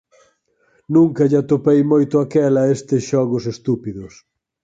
[0.95, 4.13] Nunca lle atopei moito aquel a estes xogos estúpidos.